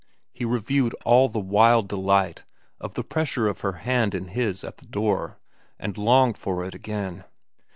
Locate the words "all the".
1.05-1.39